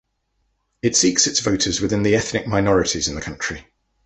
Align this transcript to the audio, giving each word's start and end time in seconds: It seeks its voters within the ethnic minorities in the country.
It 0.81 0.95
seeks 0.95 1.27
its 1.27 1.41
voters 1.41 1.79
within 1.79 2.01
the 2.01 2.15
ethnic 2.15 2.47
minorities 2.47 3.07
in 3.07 3.13
the 3.13 3.21
country. 3.21 3.67